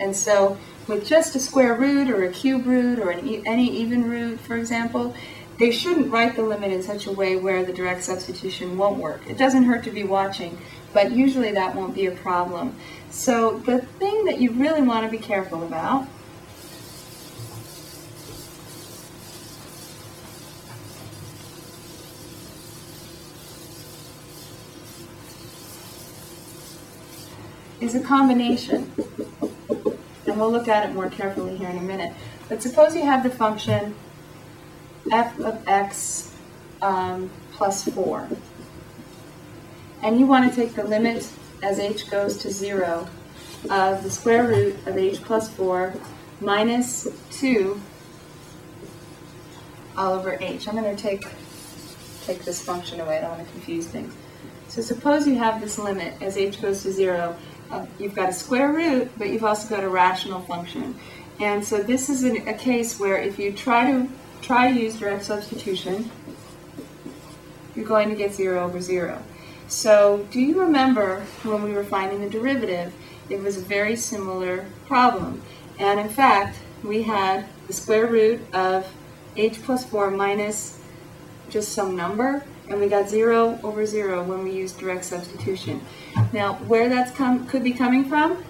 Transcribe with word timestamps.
And 0.00 0.16
so 0.16 0.58
with 0.88 1.06
just 1.06 1.36
a 1.36 1.38
square 1.38 1.74
root 1.76 2.10
or 2.10 2.24
a 2.24 2.32
cube 2.32 2.66
root 2.66 2.98
or 2.98 3.10
an 3.10 3.28
e- 3.28 3.42
any 3.46 3.70
even 3.76 4.10
root, 4.10 4.40
for 4.40 4.56
example, 4.56 5.14
they 5.60 5.70
shouldn't 5.70 6.10
write 6.10 6.34
the 6.34 6.42
limit 6.42 6.72
in 6.72 6.82
such 6.82 7.06
a 7.06 7.12
way 7.12 7.36
where 7.36 7.64
the 7.64 7.72
direct 7.72 8.02
substitution 8.02 8.76
won't 8.76 8.98
work. 8.98 9.20
It 9.28 9.38
doesn't 9.38 9.62
hurt 9.62 9.84
to 9.84 9.92
be 9.92 10.02
watching, 10.02 10.58
but 10.92 11.12
usually 11.12 11.52
that 11.52 11.76
won't 11.76 11.94
be 11.94 12.06
a 12.06 12.10
problem. 12.10 12.74
So 13.10 13.58
the 13.58 13.82
thing 13.82 14.24
that 14.24 14.40
you 14.40 14.50
really 14.50 14.82
want 14.82 15.04
to 15.06 15.10
be 15.16 15.22
careful 15.22 15.62
about 15.62 16.08
is 27.80 27.94
a 27.94 28.00
combination. 28.00 28.90
And 30.34 30.40
we'll 30.40 30.50
look 30.50 30.66
at 30.66 30.90
it 30.90 30.92
more 30.92 31.08
carefully 31.08 31.56
here 31.56 31.68
in 31.68 31.78
a 31.78 31.82
minute. 31.82 32.12
But 32.48 32.60
suppose 32.60 32.96
you 32.96 33.04
have 33.04 33.22
the 33.22 33.30
function 33.30 33.94
f 35.12 35.38
of 35.38 35.62
x 35.68 36.34
um, 36.82 37.30
plus 37.52 37.84
4. 37.88 38.28
And 40.02 40.18
you 40.18 40.26
want 40.26 40.50
to 40.50 40.56
take 40.56 40.74
the 40.74 40.82
limit 40.82 41.30
as 41.62 41.78
h 41.78 42.10
goes 42.10 42.36
to 42.38 42.50
0 42.50 43.08
of 43.70 44.02
the 44.02 44.10
square 44.10 44.48
root 44.48 44.74
of 44.88 44.98
h 44.98 45.22
plus 45.22 45.48
4 45.50 45.94
minus 46.40 47.06
2 47.30 47.80
all 49.96 50.14
over 50.14 50.36
h. 50.40 50.66
I'm 50.66 50.74
going 50.74 50.96
to 50.96 51.00
take, 51.00 51.28
take 52.26 52.44
this 52.44 52.60
function 52.60 52.98
away. 52.98 53.18
I 53.18 53.20
don't 53.20 53.30
want 53.36 53.46
to 53.46 53.52
confuse 53.52 53.86
things. 53.86 54.12
So 54.66 54.82
suppose 54.82 55.28
you 55.28 55.36
have 55.36 55.60
this 55.60 55.78
limit 55.78 56.20
as 56.20 56.36
h 56.36 56.60
goes 56.60 56.82
to 56.82 56.90
0. 56.90 57.36
Uh, 57.74 57.84
you've 57.98 58.14
got 58.14 58.28
a 58.28 58.32
square 58.32 58.72
root, 58.72 59.10
but 59.18 59.30
you've 59.30 59.44
also 59.44 59.68
got 59.68 59.82
a 59.82 59.88
rational 59.88 60.40
function. 60.42 60.94
And 61.40 61.64
so 61.64 61.82
this 61.82 62.08
is 62.08 62.22
a, 62.22 62.36
a 62.48 62.54
case 62.54 63.00
where 63.00 63.20
if 63.20 63.36
you 63.36 63.52
try 63.52 63.90
to 63.90 64.08
try 64.42 64.72
to 64.72 64.78
use 64.78 64.96
direct 64.96 65.24
substitution, 65.24 66.08
you're 67.74 67.84
going 67.84 68.10
to 68.10 68.14
get 68.14 68.32
0 68.32 68.62
over 68.62 68.80
0. 68.80 69.20
So 69.66 70.24
do 70.30 70.40
you 70.40 70.60
remember 70.60 71.22
when 71.42 71.64
we 71.64 71.72
were 71.72 71.82
finding 71.82 72.20
the 72.20 72.30
derivative, 72.30 72.92
it 73.28 73.40
was 73.40 73.56
a 73.56 73.62
very 73.62 73.96
similar 73.96 74.66
problem. 74.86 75.42
And 75.80 75.98
in 75.98 76.08
fact, 76.08 76.58
we 76.84 77.02
had 77.02 77.46
the 77.66 77.72
square 77.72 78.06
root 78.06 78.40
of 78.54 78.86
h 79.36 79.60
plus 79.64 79.84
4 79.84 80.12
minus 80.12 80.78
just 81.50 81.72
some 81.72 81.96
number, 81.96 82.44
and 82.68 82.80
we 82.80 82.88
got 82.88 83.08
0 83.08 83.58
over 83.62 83.86
0 83.86 84.22
when 84.24 84.42
we 84.42 84.52
used 84.52 84.78
direct 84.78 85.04
substitution. 85.04 85.80
Now, 86.32 86.54
where 86.66 86.88
that's 86.88 87.10
come 87.10 87.46
could 87.46 87.62
be 87.62 87.72
coming 87.72 88.08
from, 88.08 88.44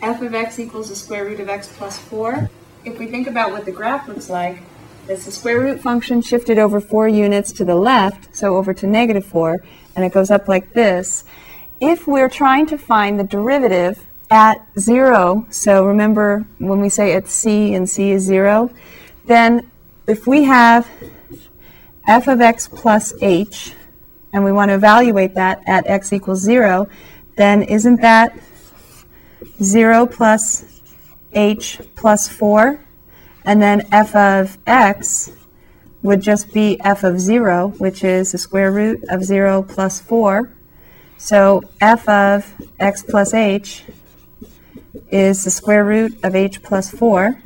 f 0.00 0.20
of 0.20 0.34
x 0.34 0.58
equals 0.58 0.88
the 0.88 0.96
square 0.96 1.24
root 1.24 1.40
of 1.40 1.48
x 1.48 1.68
plus 1.76 1.98
4. 1.98 2.50
If 2.84 2.98
we 2.98 3.06
think 3.06 3.28
about 3.28 3.52
what 3.52 3.64
the 3.64 3.72
graph 3.72 4.08
looks 4.08 4.28
like, 4.28 4.62
it's 5.08 5.24
the 5.24 5.32
square 5.32 5.60
root 5.60 5.80
function 5.80 6.22
shifted 6.22 6.58
over 6.58 6.80
4 6.80 7.08
units 7.08 7.52
to 7.52 7.64
the 7.64 7.74
left, 7.74 8.34
so 8.34 8.56
over 8.56 8.72
to 8.74 8.86
negative 8.86 9.24
4, 9.24 9.62
and 9.94 10.04
it 10.04 10.12
goes 10.12 10.30
up 10.30 10.48
like 10.48 10.72
this. 10.72 11.24
If 11.80 12.06
we're 12.06 12.28
trying 12.28 12.66
to 12.66 12.78
find 12.78 13.18
the 13.18 13.24
derivative 13.24 14.04
at 14.32 14.66
0, 14.78 15.46
so 15.50 15.84
remember 15.84 16.46
when 16.56 16.80
we 16.80 16.88
say 16.88 17.12
it's 17.12 17.30
c 17.30 17.74
and 17.74 17.88
c 17.88 18.12
is 18.12 18.22
0, 18.22 18.70
then 19.26 19.70
if 20.06 20.26
we 20.26 20.44
have 20.44 20.88
f 22.08 22.28
of 22.28 22.40
x 22.40 22.66
plus 22.66 23.12
h, 23.20 23.74
and 24.32 24.42
we 24.42 24.50
want 24.50 24.70
to 24.70 24.74
evaluate 24.74 25.34
that 25.34 25.62
at 25.66 25.86
x 25.86 26.14
equals 26.14 26.40
0, 26.40 26.88
then 27.36 27.62
isn't 27.62 28.00
that 28.00 28.34
0 29.62 30.06
plus 30.06 30.80
h 31.34 31.82
plus 31.94 32.26
4, 32.26 32.80
and 33.44 33.60
then 33.60 33.86
f 33.92 34.16
of 34.16 34.56
x 34.66 35.30
would 36.00 36.22
just 36.22 36.54
be 36.54 36.80
f 36.80 37.04
of 37.04 37.20
0, 37.20 37.68
which 37.76 38.02
is 38.02 38.32
the 38.32 38.38
square 38.38 38.72
root 38.72 39.04
of 39.10 39.22
0 39.22 39.62
plus 39.62 40.00
4. 40.00 40.50
So 41.18 41.62
f 41.82 42.08
of 42.08 42.50
x 42.80 43.02
plus 43.02 43.34
h 43.34 43.84
is 45.10 45.44
the 45.44 45.50
square 45.50 45.84
root 45.84 46.18
of 46.24 46.34
h 46.34 46.62
plus 46.62 46.90
4, 46.90 47.40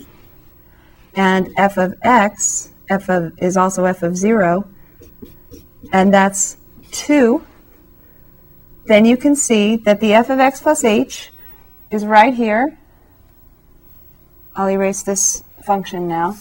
and 1.14 1.52
f 1.56 1.76
of 1.76 1.94
x 2.02 2.72
f 2.88 3.08
of 3.08 3.32
is 3.38 3.56
also 3.56 3.84
f 3.84 4.02
of 4.02 4.16
0, 4.16 4.68
and 5.92 6.12
that's 6.12 6.56
2, 6.92 7.44
then 8.86 9.04
you 9.04 9.16
can 9.16 9.34
see 9.34 9.76
that 9.76 10.00
the 10.00 10.12
f 10.12 10.30
of 10.30 10.38
x 10.38 10.60
plus 10.60 10.84
h 10.84 11.30
is 11.90 12.04
right 12.04 12.34
here. 12.34 12.78
I'll 14.54 14.70
erase 14.70 15.02
this 15.02 15.42
function 15.64 16.08
now. 16.08 16.36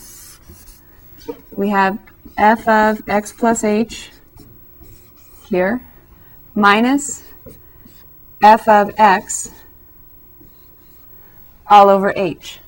We 1.52 1.70
have 1.70 2.00
f 2.38 2.68
of 2.68 3.02
x 3.08 3.32
plus 3.32 3.64
h 3.64 4.12
here 5.50 5.82
minus 6.54 7.24
f 8.44 8.68
of 8.68 8.92
x 8.98 9.52
all 11.68 11.90
over 11.90 12.14
h. 12.16 12.59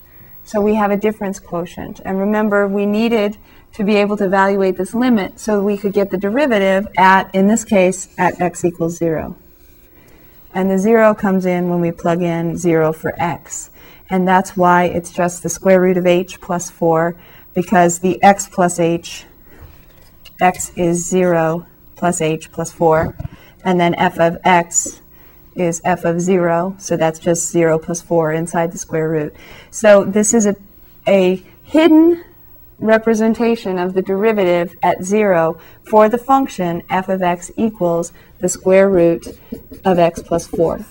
So 0.44 0.62
we 0.62 0.76
have 0.76 0.92
a 0.92 0.98
difference 0.98 1.40
quotient. 1.40 2.00
And 2.06 2.20
remember, 2.20 2.68
we 2.68 2.86
needed 2.86 3.38
to 3.74 3.84
be 3.84 3.96
able 3.96 4.18
to 4.18 4.26
evaluate 4.26 4.78
this 4.78 4.94
limit 4.94 5.40
so 5.40 5.62
we 5.62 5.78
could 5.78 5.94
get 5.94 6.10
the 6.10 6.18
derivative 6.18 6.88
at, 6.98 7.34
in 7.36 7.48
this 7.48 7.64
case, 7.66 8.14
at 8.18 8.40
x 8.40 8.64
equals 8.64 8.98
0. 8.98 9.36
And 10.54 10.72
the 10.72 10.78
0 10.78 11.14
comes 11.16 11.46
in 11.46 11.70
when 11.70 11.82
we 11.82 11.92
plug 11.92 12.22
in 12.22 12.58
0 12.58 12.94
for 12.94 13.14
x. 13.22 13.70
And 14.10 14.28
that's 14.28 14.56
why 14.56 14.86
it's 14.86 15.12
just 15.12 15.44
the 15.44 15.50
square 15.50 15.82
root 15.82 15.98
of 15.98 16.08
h 16.08 16.40
plus 16.40 16.72
4, 16.72 17.16
because 17.54 18.00
the 18.00 18.22
x 18.24 18.48
plus 18.48 18.80
h, 18.80 19.26
x 20.40 20.72
is 20.76 21.06
0 21.06 21.68
plus 21.96 22.22
h 22.22 22.52
plus 22.52 22.72
4, 22.72 23.16
and 23.66 23.80
then 23.80 23.94
f 23.96 24.18
of 24.18 24.38
x 24.46 25.02
is 25.60 25.82
f 25.84 26.06
of 26.06 26.22
0, 26.22 26.76
so 26.78 26.96
that's 26.98 27.20
just 27.20 27.52
0 27.52 27.80
plus 27.80 28.02
4 28.02 28.34
inside 28.34 28.72
the 28.72 28.78
square 28.78 29.10
root. 29.10 29.36
So 29.72 30.04
this 30.04 30.34
is 30.34 30.46
a, 30.46 30.56
a 31.08 31.44
hidden 31.64 32.24
representation 32.80 33.80
of 33.80 33.94
the 33.94 34.02
derivative 34.02 34.76
at 34.84 35.04
0 35.04 35.60
for 35.90 36.10
the 36.10 36.18
function 36.18 36.84
f 36.90 37.10
of 37.10 37.22
x 37.22 37.52
equals 37.58 38.14
the 38.40 38.48
square 38.48 38.90
root 38.90 39.28
of 39.84 39.98
x 39.98 40.22
plus 40.22 40.48
4. 40.48 40.86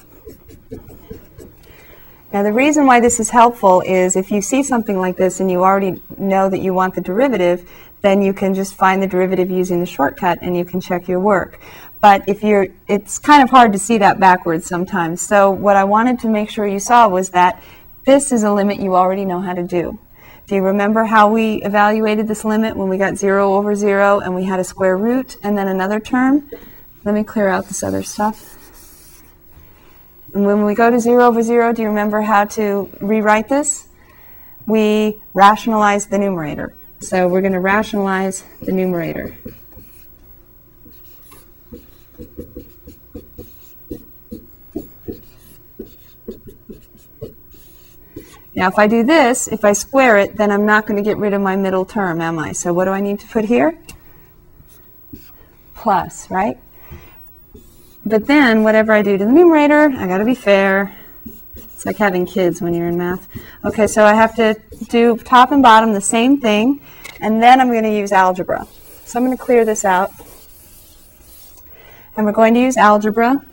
Now 2.32 2.42
the 2.42 2.52
reason 2.52 2.86
why 2.86 3.00
this 3.00 3.20
is 3.20 3.30
helpful 3.30 3.82
is 3.82 4.16
if 4.16 4.30
you 4.30 4.42
see 4.42 4.62
something 4.62 4.98
like 4.98 5.16
this 5.16 5.40
and 5.40 5.50
you 5.50 5.62
already 5.62 6.02
know 6.18 6.50
that 6.50 6.58
you 6.58 6.74
want 6.74 6.94
the 6.94 7.00
derivative, 7.00 7.70
then 8.02 8.20
you 8.20 8.32
can 8.32 8.52
just 8.52 8.74
find 8.74 9.02
the 9.02 9.06
derivative 9.06 9.50
using 9.50 9.80
the 9.80 9.86
shortcut 9.86 10.38
and 10.42 10.56
you 10.56 10.64
can 10.64 10.80
check 10.80 11.08
your 11.08 11.20
work. 11.20 11.60
But 12.06 12.22
if 12.28 12.44
you're, 12.44 12.68
it's 12.86 13.18
kind 13.18 13.42
of 13.42 13.50
hard 13.50 13.72
to 13.72 13.80
see 13.80 13.98
that 13.98 14.20
backwards 14.20 14.64
sometimes. 14.64 15.20
So 15.20 15.50
what 15.50 15.74
I 15.74 15.82
wanted 15.82 16.20
to 16.20 16.28
make 16.28 16.48
sure 16.48 16.64
you 16.64 16.78
saw 16.78 17.08
was 17.08 17.30
that 17.30 17.60
this 18.04 18.30
is 18.30 18.44
a 18.44 18.52
limit 18.52 18.78
you 18.78 18.94
already 18.94 19.24
know 19.24 19.40
how 19.40 19.54
to 19.54 19.64
do. 19.64 19.98
Do 20.46 20.54
you 20.54 20.62
remember 20.62 21.02
how 21.02 21.28
we 21.28 21.60
evaluated 21.64 22.28
this 22.28 22.44
limit 22.44 22.76
when 22.76 22.88
we 22.88 22.96
got 22.96 23.16
0 23.16 23.54
over 23.54 23.74
0 23.74 24.20
and 24.20 24.36
we 24.36 24.44
had 24.44 24.60
a 24.60 24.62
square 24.62 24.96
root 24.96 25.36
and 25.42 25.58
then 25.58 25.66
another 25.66 25.98
term? 25.98 26.48
Let 27.02 27.16
me 27.16 27.24
clear 27.24 27.48
out 27.48 27.66
this 27.66 27.82
other 27.82 28.04
stuff. 28.04 28.56
And 30.32 30.46
when 30.46 30.64
we 30.64 30.76
go 30.76 30.92
to 30.92 31.00
0 31.00 31.24
over 31.24 31.42
0, 31.42 31.72
do 31.72 31.82
you 31.82 31.88
remember 31.88 32.20
how 32.20 32.44
to 32.44 32.88
rewrite 33.00 33.48
this? 33.48 33.88
We 34.64 35.20
rationalize 35.34 36.06
the 36.06 36.18
numerator. 36.18 36.72
So 37.00 37.26
we're 37.26 37.40
going 37.40 37.54
to 37.54 37.58
rationalize 37.58 38.44
the 38.62 38.70
numerator. 38.70 39.36
Now, 48.56 48.68
if 48.68 48.78
I 48.78 48.86
do 48.86 49.04
this, 49.04 49.48
if 49.48 49.66
I 49.66 49.74
square 49.74 50.16
it, 50.16 50.36
then 50.38 50.50
I'm 50.50 50.64
not 50.64 50.86
going 50.86 50.96
to 50.96 51.02
get 51.02 51.18
rid 51.18 51.34
of 51.34 51.42
my 51.42 51.56
middle 51.56 51.84
term, 51.84 52.22
am 52.22 52.38
I? 52.38 52.52
So 52.52 52.72
what 52.72 52.86
do 52.86 52.90
I 52.90 53.02
need 53.02 53.20
to 53.20 53.26
put 53.26 53.44
here? 53.44 53.78
Plus, 55.74 56.30
right? 56.30 56.58
But 58.06 58.26
then, 58.26 58.62
whatever 58.62 58.92
I 58.92 59.02
do 59.02 59.18
to 59.18 59.24
the 59.26 59.30
numerator, 59.30 59.92
I 59.94 60.06
got 60.06 60.18
to 60.18 60.24
be 60.24 60.34
fair. 60.34 60.96
It's 61.54 61.84
like 61.84 61.98
having 61.98 62.24
kids 62.24 62.62
when 62.62 62.72
you're 62.72 62.88
in 62.88 62.96
math. 62.96 63.28
Okay, 63.62 63.86
so 63.86 64.04
I 64.04 64.14
have 64.14 64.34
to 64.36 64.58
do 64.88 65.18
top 65.18 65.52
and 65.52 65.62
bottom 65.62 65.92
the 65.92 66.00
same 66.00 66.40
thing, 66.40 66.80
and 67.20 67.42
then 67.42 67.60
I'm 67.60 67.68
going 67.68 67.82
to 67.82 67.94
use 67.94 68.10
algebra. 68.10 68.66
So 69.04 69.18
I'm 69.18 69.26
going 69.26 69.36
to 69.36 69.42
clear 69.42 69.66
this 69.66 69.84
out. 69.84 70.10
And 72.16 72.24
we're 72.24 72.32
going 72.32 72.54
to 72.54 72.60
use 72.60 72.78
algebra. 72.78 73.44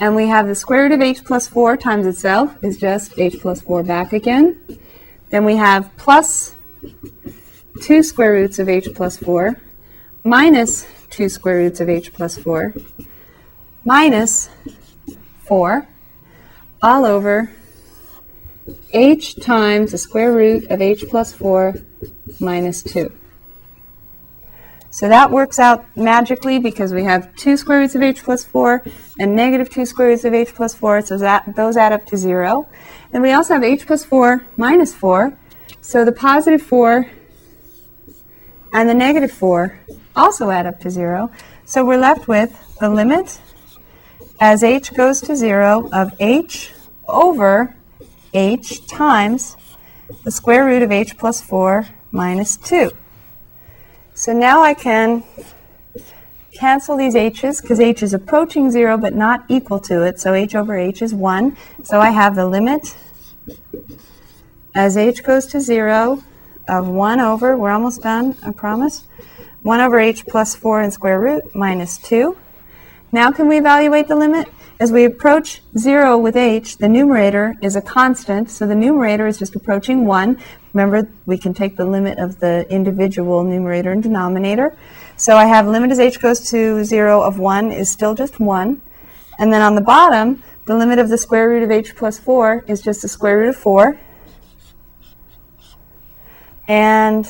And 0.00 0.16
we 0.16 0.28
have 0.28 0.46
the 0.46 0.54
square 0.54 0.84
root 0.84 0.92
of 0.92 1.02
h 1.02 1.22
plus 1.24 1.46
4 1.46 1.76
times 1.76 2.06
itself 2.06 2.56
is 2.64 2.78
just 2.78 3.18
h 3.18 3.38
plus 3.38 3.60
4 3.60 3.82
back 3.82 4.14
again. 4.14 4.58
Then 5.28 5.44
we 5.44 5.56
have 5.56 5.94
plus 5.98 6.54
2 7.82 8.02
square 8.02 8.32
roots 8.32 8.58
of 8.58 8.66
h 8.66 8.88
plus 8.94 9.18
4 9.18 9.60
minus 10.24 10.86
2 11.10 11.28
square 11.28 11.58
roots 11.58 11.80
of 11.80 11.90
h 11.90 12.14
plus 12.14 12.38
4 12.38 12.72
minus 13.84 14.48
4 15.44 15.86
all 16.82 17.04
over 17.04 17.52
h 18.94 19.36
times 19.36 19.92
the 19.92 19.98
square 19.98 20.32
root 20.32 20.64
of 20.70 20.80
h 20.80 21.04
plus 21.10 21.30
4 21.34 21.74
minus 22.40 22.82
2. 22.82 23.19
So 24.92 25.08
that 25.08 25.30
works 25.30 25.60
out 25.60 25.84
magically 25.96 26.58
because 26.58 26.92
we 26.92 27.04
have 27.04 27.34
2 27.36 27.56
square 27.56 27.78
roots 27.78 27.94
of 27.94 28.02
h 28.02 28.24
plus 28.24 28.44
4 28.44 28.82
and 29.20 29.36
negative 29.36 29.70
2 29.70 29.86
square 29.86 30.08
roots 30.08 30.24
of 30.24 30.34
h 30.34 30.52
plus 30.52 30.74
4, 30.74 31.02
so 31.02 31.16
that, 31.18 31.54
those 31.54 31.76
add 31.76 31.92
up 31.92 32.04
to 32.06 32.16
0. 32.16 32.68
And 33.12 33.22
we 33.22 33.30
also 33.30 33.54
have 33.54 33.62
h 33.62 33.86
plus 33.86 34.04
4 34.04 34.44
minus 34.56 34.92
4, 34.92 35.38
so 35.80 36.04
the 36.04 36.12
positive 36.12 36.60
4 36.60 37.08
and 38.72 38.88
the 38.88 38.94
negative 38.94 39.30
4 39.30 39.80
also 40.16 40.50
add 40.50 40.66
up 40.66 40.80
to 40.80 40.90
0. 40.90 41.30
So 41.64 41.84
we're 41.84 41.98
left 41.98 42.26
with 42.26 42.52
the 42.80 42.90
limit 42.90 43.40
as 44.40 44.64
h 44.64 44.92
goes 44.94 45.20
to 45.20 45.36
0 45.36 45.88
of 45.92 46.12
h 46.18 46.72
over 47.06 47.76
h 48.34 48.84
times 48.88 49.56
the 50.24 50.32
square 50.32 50.64
root 50.64 50.82
of 50.82 50.90
h 50.90 51.16
plus 51.16 51.40
4 51.40 51.86
minus 52.10 52.56
2. 52.56 52.90
So 54.20 54.34
now 54.34 54.62
I 54.62 54.74
can 54.74 55.24
cancel 56.52 56.94
these 56.94 57.16
h's 57.16 57.62
because 57.62 57.80
h 57.80 58.02
is 58.02 58.12
approaching 58.12 58.70
0 58.70 58.98
but 58.98 59.14
not 59.14 59.46
equal 59.48 59.80
to 59.80 60.02
it. 60.02 60.20
So 60.20 60.34
h 60.34 60.54
over 60.54 60.76
h 60.76 61.00
is 61.00 61.14
1. 61.14 61.56
So 61.82 62.02
I 62.02 62.10
have 62.10 62.34
the 62.34 62.46
limit 62.46 62.98
as 64.74 64.98
h 64.98 65.22
goes 65.22 65.46
to 65.46 65.58
0 65.58 66.22
of 66.68 66.86
1 66.86 67.20
over, 67.20 67.56
we're 67.56 67.70
almost 67.70 68.02
done, 68.02 68.36
I 68.44 68.50
promise, 68.50 69.04
1 69.62 69.80
over 69.80 69.98
h 69.98 70.26
plus 70.26 70.54
4 70.54 70.82
in 70.82 70.90
square 70.90 71.18
root 71.18 71.54
minus 71.54 71.96
2. 71.96 72.36
Now 73.12 73.32
can 73.32 73.48
we 73.48 73.56
evaluate 73.56 74.08
the 74.08 74.16
limit? 74.16 74.48
As 74.80 74.90
we 74.90 75.04
approach 75.04 75.60
0 75.76 76.16
with 76.16 76.36
h, 76.36 76.78
the 76.78 76.88
numerator 76.88 77.54
is 77.60 77.76
a 77.76 77.82
constant, 77.82 78.48
so 78.48 78.66
the 78.66 78.74
numerator 78.74 79.26
is 79.26 79.38
just 79.38 79.54
approaching 79.54 80.06
1. 80.06 80.38
Remember, 80.72 81.06
we 81.26 81.36
can 81.36 81.52
take 81.52 81.76
the 81.76 81.84
limit 81.84 82.18
of 82.18 82.40
the 82.40 82.66
individual 82.70 83.44
numerator 83.44 83.92
and 83.92 84.02
denominator. 84.02 84.74
So 85.18 85.36
I 85.36 85.44
have 85.44 85.68
limit 85.68 85.90
as 85.90 86.00
h 86.00 86.18
goes 86.18 86.48
to 86.48 86.82
0 86.82 87.20
of 87.20 87.38
1 87.38 87.72
is 87.72 87.92
still 87.92 88.14
just 88.14 88.40
1. 88.40 88.80
And 89.38 89.52
then 89.52 89.60
on 89.60 89.74
the 89.74 89.82
bottom, 89.82 90.42
the 90.64 90.78
limit 90.78 90.98
of 90.98 91.10
the 91.10 91.18
square 91.18 91.50
root 91.50 91.62
of 91.62 91.70
h 91.70 91.94
plus 91.94 92.18
4 92.18 92.64
is 92.66 92.80
just 92.80 93.02
the 93.02 93.08
square 93.08 93.36
root 93.36 93.50
of 93.50 93.56
4. 93.56 94.00
And 96.68 97.28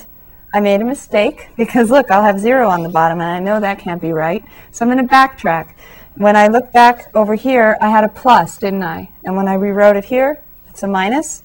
I 0.54 0.60
made 0.60 0.82
a 0.82 0.84
mistake 0.84 1.48
because 1.56 1.90
look, 1.90 2.12
I'll 2.12 2.22
have 2.22 2.38
0 2.38 2.68
on 2.68 2.84
the 2.84 2.88
bottom, 2.88 3.20
and 3.20 3.28
I 3.28 3.40
know 3.40 3.58
that 3.58 3.80
can't 3.80 4.00
be 4.00 4.12
right. 4.12 4.44
So 4.70 4.84
I'm 4.84 4.92
going 4.92 5.04
to 5.04 5.12
backtrack. 5.12 5.74
When 6.16 6.36
I 6.36 6.48
look 6.48 6.72
back 6.72 7.14
over 7.14 7.34
here, 7.34 7.78
I 7.80 7.88
had 7.88 8.04
a 8.04 8.08
plus, 8.08 8.58
didn't 8.58 8.82
I? 8.82 9.10
And 9.24 9.36
when 9.36 9.48
I 9.48 9.54
rewrote 9.54 9.96
it 9.96 10.06
here, 10.06 10.42
it's 10.68 10.82
a 10.82 10.88
minus. 10.88 11.42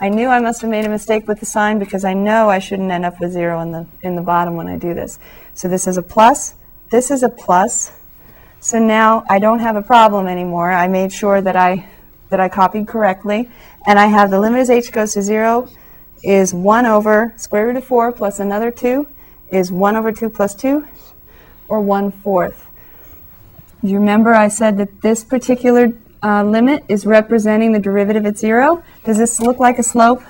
I 0.00 0.08
knew 0.08 0.28
I 0.28 0.40
must 0.40 0.62
have 0.62 0.70
made 0.70 0.84
a 0.84 0.88
mistake 0.88 1.28
with 1.28 1.40
the 1.40 1.46
sign 1.46 1.78
because 1.78 2.04
I 2.04 2.14
know 2.14 2.48
I 2.48 2.58
shouldn't 2.58 2.90
end 2.90 3.04
up 3.04 3.20
with 3.20 3.32
0 3.32 3.60
in 3.60 3.72
the, 3.72 3.86
in 4.02 4.16
the 4.16 4.22
bottom 4.22 4.56
when 4.56 4.66
I 4.66 4.78
do 4.78 4.94
this. 4.94 5.18
So 5.54 5.68
this 5.68 5.86
is 5.86 5.96
a 5.96 6.02
plus, 6.02 6.54
this 6.90 7.10
is 7.10 7.22
a 7.22 7.28
plus. 7.28 7.92
So 8.58 8.78
now 8.78 9.24
I 9.30 9.38
don't 9.38 9.60
have 9.60 9.76
a 9.76 9.82
problem 9.82 10.26
anymore. 10.26 10.72
I 10.72 10.88
made 10.88 11.12
sure 11.12 11.40
that 11.40 11.56
I, 11.56 11.86
that 12.30 12.40
I 12.40 12.48
copied 12.48 12.88
correctly. 12.88 13.48
And 13.86 13.98
I 13.98 14.06
have 14.06 14.30
the 14.30 14.40
limit 14.40 14.60
as 14.60 14.70
h 14.70 14.90
goes 14.90 15.14
to 15.14 15.22
0 15.22 15.68
is 16.22 16.52
1 16.52 16.84
over 16.84 17.32
square 17.36 17.66
root 17.66 17.76
of 17.76 17.84
4 17.84 18.12
plus 18.12 18.40
another 18.40 18.70
2 18.70 19.06
is 19.50 19.70
1 19.72 19.96
over 19.96 20.12
2 20.12 20.28
plus 20.30 20.54
2, 20.54 20.86
or 21.68 21.80
1 21.80 22.10
fourth. 22.10 22.66
You 23.82 23.98
remember 23.98 24.34
I 24.34 24.48
said 24.48 24.76
that 24.76 25.00
this 25.00 25.24
particular 25.24 25.92
uh, 26.22 26.44
limit 26.44 26.84
is 26.88 27.06
representing 27.06 27.72
the 27.72 27.78
derivative 27.78 28.26
at 28.26 28.36
0? 28.36 28.82
Does 29.04 29.16
this 29.16 29.40
look 29.40 29.58
like 29.58 29.78
a 29.78 29.82
slope 29.82 30.22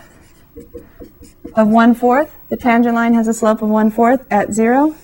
of 1.55 1.69
1 1.69 1.95
fourth? 1.95 2.33
The 2.49 2.57
tangent 2.57 2.95
line 2.95 3.15
has 3.15 3.27
a 3.27 3.35
slope 3.35 3.61
of 3.61 3.69
1 3.69 3.91
fourth 3.91 4.25
at 4.31 4.53
0? 4.53 4.95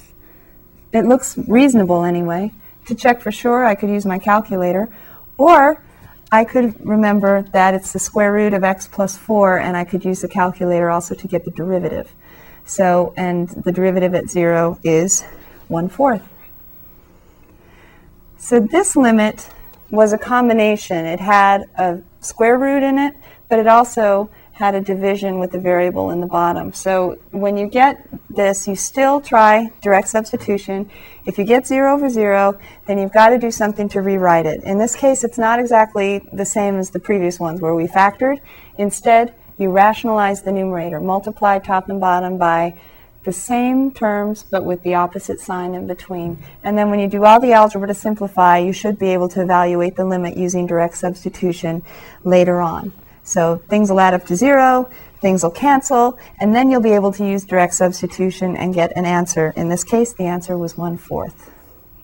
It 0.93 1.07
looks 1.07 1.37
reasonable 1.37 2.05
anyway. 2.05 2.53
To 2.87 2.95
check 2.95 3.21
for 3.21 3.33
sure, 3.33 3.65
I 3.65 3.75
could 3.75 3.91
use 3.91 4.07
my 4.07 4.19
calculator. 4.19 4.89
Or 5.39 5.83
I 6.31 6.45
could 6.45 6.75
remember 6.87 7.43
that 7.53 7.75
it's 7.75 7.93
the 7.93 7.99
square 7.99 8.33
root 8.33 8.55
of 8.55 8.63
x 8.63 8.87
plus 8.87 9.17
4, 9.17 9.59
and 9.59 9.77
I 9.77 9.85
could 9.85 10.05
use 10.05 10.21
the 10.21 10.29
calculator 10.29 10.89
also 10.89 11.17
to 11.17 11.27
get 11.27 11.45
the 11.45 11.51
derivative. 11.51 12.13
So, 12.65 13.13
and 13.17 13.49
the 13.49 13.73
derivative 13.73 14.15
at 14.15 14.31
0 14.31 14.79
is 14.85 15.23
1 15.67 15.89
fourth. 15.89 16.23
So 18.47 18.61
this 18.61 18.95
limit 18.95 19.51
was 19.91 20.13
a 20.13 20.19
combination. 20.19 21.05
It 21.05 21.19
had 21.19 21.65
a 21.75 21.99
square 22.21 22.57
root 22.57 22.85
in 22.85 22.97
it, 22.97 23.13
but 23.49 23.59
it 23.59 23.67
also 23.67 24.31
had 24.53 24.77
a 24.77 24.81
division 24.81 25.41
with 25.41 25.51
the 25.51 25.59
variable 25.59 26.13
in 26.13 26.21
the 26.21 26.29
bottom. 26.29 26.73
So 26.73 27.19
when 27.33 27.57
you 27.57 27.67
get 27.67 28.09
this, 28.31 28.69
you 28.69 28.77
still 28.77 29.21
try 29.21 29.73
direct 29.83 30.07
substitution. 30.07 30.89
If 31.25 31.39
you 31.39 31.45
get 31.45 31.67
0 31.67 31.93
over 31.93 32.09
0, 32.09 32.57
then 32.87 32.99
you've 32.99 33.13
got 33.13 33.31
to 33.31 33.39
do 33.39 33.51
something 33.51 33.89
to 33.89 34.01
rewrite 34.01 34.47
it. 34.47 34.63
In 34.63 34.79
this 34.79 34.95
case, 34.95 35.25
it's 35.25 35.39
not 35.39 35.59
exactly 35.59 36.25
the 36.33 36.47
same 36.47 36.77
as 36.77 36.91
the 36.91 37.01
previous 37.01 37.41
ones 37.41 37.61
where 37.61 37.75
we 37.75 37.89
factored. 37.89 38.39
Instead, 38.79 39.35
you 39.59 39.71
rationalize 39.71 40.43
the 40.43 40.53
numerator, 40.53 41.01
multiply 41.01 41.59
top 41.59 41.89
and 41.89 42.01
bottom 42.01 42.39
by 42.39 42.79
the 43.27 43.33
same 43.33 43.91
terms 43.91 44.43
but 44.51 44.65
with 44.65 44.83
the 44.83 44.95
opposite 44.95 45.41
sign 45.41 45.75
in 45.75 45.87
between. 45.87 46.43
And 46.65 46.79
then 46.79 46.89
when 46.89 46.99
you 46.99 47.09
do 47.09 47.25
all 47.25 47.39
the 47.39 47.53
algebra 47.53 47.89
to 47.89 47.95
simplify, 47.95 48.57
you 48.57 48.73
should 48.73 48.99
be 48.99 49.09
able 49.09 49.29
to 49.31 49.43
evaluate 49.43 49.97
the 49.97 50.05
limit 50.07 50.37
using 50.37 50.67
direct 50.67 50.97
substitution 50.97 51.83
later 52.25 52.63
on. 52.63 52.93
So 53.25 53.61
things 53.69 53.91
will 53.91 54.01
add 54.01 54.15
up 54.15 54.25
to 54.27 54.37
zero, 54.37 54.89
things 55.21 55.43
will 55.43 55.51
cancel, 55.51 56.19
and 56.41 56.55
then 56.55 56.71
you'll 56.71 56.81
be 56.81 56.93
able 56.93 57.13
to 57.13 57.27
use 57.27 57.45
direct 57.45 57.75
substitution 57.75 58.57
and 58.57 58.73
get 58.73 58.97
an 58.97 59.05
answer. 59.05 59.53
In 59.57 59.69
this 59.69 59.85
case, 59.85 60.15
the 60.15 60.25
answer 60.25 60.57
was 60.57 60.79
one 60.79 60.97
fourth. 60.97 61.51